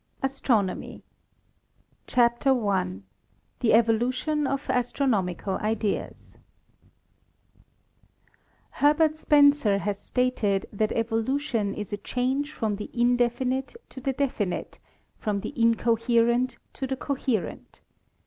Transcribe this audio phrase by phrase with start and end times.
[0.23, 1.03] ASTRONOMY
[2.07, 3.01] CHAPTER I
[3.59, 6.39] THE EVOLUTION OF ASTRONOMICAL IDEAS
[8.71, 14.79] Herbert Spencer has stated that evolution is a change from the indefinite to the definite,
[15.19, 17.83] from the incoherent to the coherent.